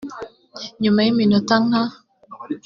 nyuma 0.81 0.99
y 1.05 1.09
iminota 1.13 1.55
nka 1.65 1.83